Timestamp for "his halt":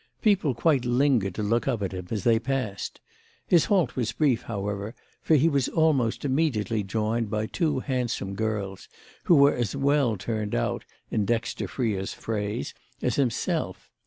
3.45-3.95